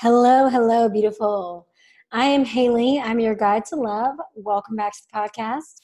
[0.00, 1.66] Hello, hello, beautiful.
[2.12, 3.00] I am Haley.
[3.02, 4.16] I'm your guide to love.
[4.34, 5.80] Welcome back to the podcast.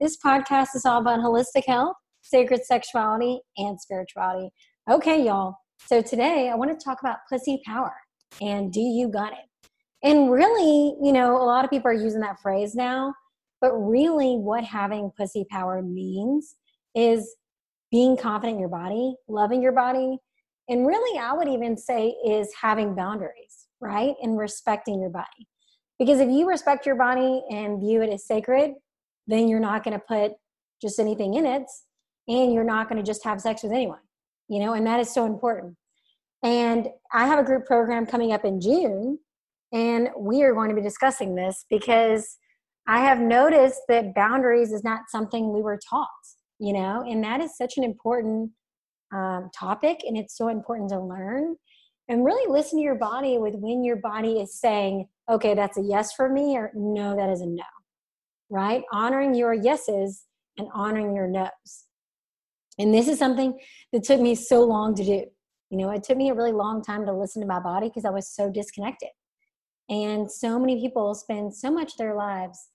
[0.00, 4.48] This podcast is all about holistic health, sacred sexuality, and spirituality.
[4.90, 5.56] Okay, y'all.
[5.84, 7.92] So today I want to talk about pussy power
[8.40, 9.68] and do you got it?
[10.02, 13.12] And really, you know, a lot of people are using that phrase now,
[13.60, 16.56] but really what having pussy power means
[16.94, 17.36] is
[17.90, 20.16] being confident in your body, loving your body,
[20.70, 24.14] and really, I would even say is having boundaries, right?
[24.22, 25.48] And respecting your body.
[25.98, 28.74] Because if you respect your body and view it as sacred,
[29.26, 30.32] then you're not going to put
[30.80, 31.64] just anything in it
[32.28, 33.98] and you're not going to just have sex with anyone,
[34.48, 35.76] you know, and that is so important.
[36.42, 39.18] And I have a group program coming up in June,
[39.72, 42.38] and we are going to be discussing this because
[42.86, 46.08] I have noticed that boundaries is not something we were taught,
[46.58, 48.52] you know, and that is such an important
[49.12, 51.56] um, topic and it's so important to learn
[52.08, 55.82] and really listen to your body with when your body is saying okay that's a
[55.82, 57.62] yes for me or no that is a no
[58.50, 58.82] right?
[58.92, 60.24] Honoring your yeses
[60.58, 61.86] and honoring your no's.
[62.78, 63.58] And this is something
[63.92, 65.24] that took me so long to do.
[65.70, 68.04] You know it took me a really long time to listen to my body because
[68.04, 69.10] i was so disconnected.
[69.88, 72.68] And so many people spend so much of their lives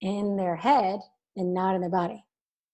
[0.00, 1.00] in their head
[1.36, 2.24] and not in their body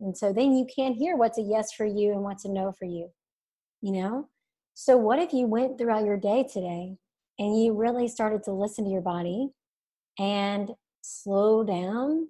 [0.03, 2.73] and so then you can't hear what's a yes for you and what's a no
[2.73, 3.09] for you,
[3.81, 4.29] you know?
[4.75, 6.97] So, what if you went throughout your day today
[7.39, 9.51] and you really started to listen to your body
[10.19, 10.71] and
[11.03, 12.27] slow down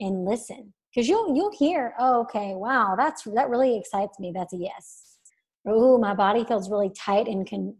[0.00, 0.74] and listen?
[0.92, 4.32] Because you'll you'll hear, oh, okay, wow, that's that really excites me.
[4.34, 5.18] That's a yes.
[5.66, 7.76] Oh, my body feels really tight and con,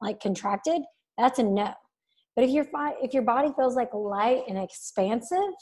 [0.00, 0.82] like contracted.
[1.18, 1.74] That's a no.
[2.36, 2.66] But if your
[3.02, 5.54] if your body feels like light and expansive,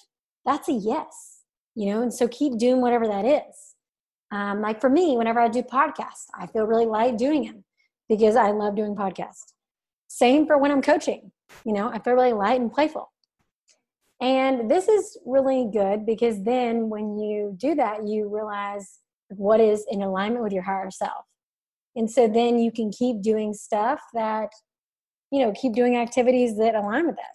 [0.45, 1.38] that's a yes
[1.79, 3.75] you know and so keep doing whatever that is.
[4.31, 7.65] Um, like for me whenever i do podcasts i feel really light doing them
[8.09, 9.53] because i love doing podcasts.
[10.09, 11.31] Same for when i'm coaching
[11.65, 13.13] you know i feel really light and playful.
[14.21, 18.99] And this is really good because then when you do that you realize
[19.29, 21.25] what is in alignment with your higher self.
[21.95, 24.51] And so then you can keep doing stuff that
[25.31, 27.35] you know keep doing activities that align with that.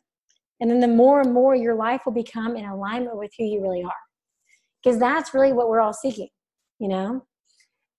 [0.59, 3.61] And then the more and more your life will become in alignment with who you
[3.61, 4.03] really are
[4.83, 6.29] because that's really what we're all seeking,
[6.79, 7.25] you know?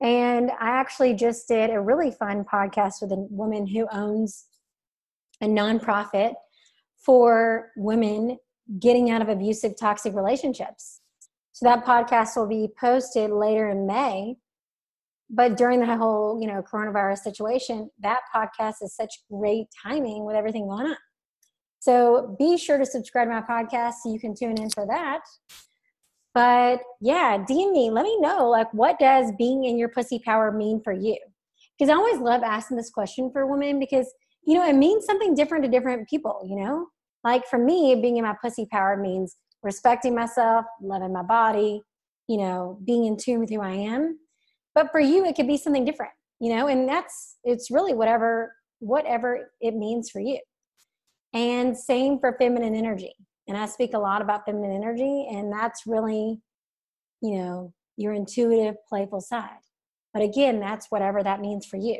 [0.02, 4.46] And I actually just did a really fun podcast with a woman who owns
[5.40, 6.34] a nonprofit
[6.96, 8.38] for women
[8.78, 11.00] getting out of abusive, toxic relationships.
[11.52, 14.36] So that podcast will be posted later in May.
[15.30, 20.36] But during the whole, you know, coronavirus situation, that podcast is such great timing with
[20.36, 20.96] everything going on.
[21.78, 25.20] So be sure to subscribe to my podcast so you can tune in for that.
[26.34, 27.90] But yeah, DM me.
[27.90, 31.16] Let me know, like, what does being in your pussy power mean for you?
[31.78, 34.12] Because I always love asking this question for women because,
[34.44, 36.88] you know, it means something different to different people, you know?
[37.22, 41.80] Like for me, being in my pussy power means respecting myself, loving my body,
[42.28, 44.18] you know, being in tune with who I am.
[44.74, 48.52] But for you, it could be something different, you know, and that's, it's really whatever,
[48.80, 50.40] whatever it means for you.
[51.32, 53.14] And same for feminine energy
[53.46, 56.40] and I speak a lot about feminine energy, and that's really,
[57.20, 59.50] you know, your intuitive, playful side.
[60.12, 61.98] But again, that's whatever that means for you.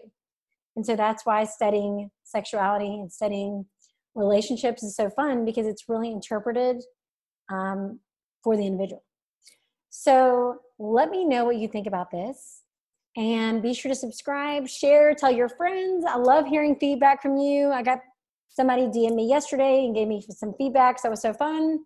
[0.77, 3.67] And so that's why studying sexuality and studying
[4.15, 6.83] relationships is so fun because it's really interpreted
[7.53, 8.01] um,
[8.43, 9.05] for the individual.
[9.91, 12.63] So let me know what you think about this.
[13.17, 16.05] And be sure to subscribe, share, tell your friends.
[16.05, 17.71] I love hearing feedback from you.
[17.71, 18.01] I got
[18.55, 20.99] somebody DM'd me yesterday and gave me some feedback.
[20.99, 21.81] So it was so fun.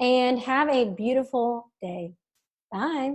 [0.00, 2.14] And have a beautiful day.
[2.70, 3.14] Bye.